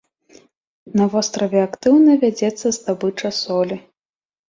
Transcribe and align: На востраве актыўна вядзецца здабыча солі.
На 1.01 1.05
востраве 1.17 1.59
актыўна 1.69 2.11
вядзецца 2.25 2.67
здабыча 2.81 3.37
солі. 3.45 3.83